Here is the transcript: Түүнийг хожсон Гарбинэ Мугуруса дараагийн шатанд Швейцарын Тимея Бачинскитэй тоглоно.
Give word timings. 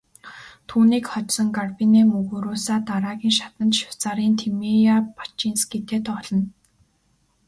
Түүнийг 0.67 1.05
хожсон 1.11 1.47
Гарбинэ 1.57 2.01
Мугуруса 2.11 2.75
дараагийн 2.87 3.35
шатанд 3.39 3.71
Швейцарын 3.79 4.33
Тимея 4.39 4.95
Бачинскитэй 5.17 6.01
тоглоно. 6.07 6.45